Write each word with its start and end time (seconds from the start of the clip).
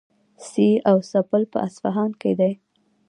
سي 0.49 0.69
او 0.89 0.97
سه 1.09 1.19
پل 1.29 1.43
په 1.53 1.57
اصفهان 1.67 2.11
کې 2.21 2.31
دی. 2.39 2.53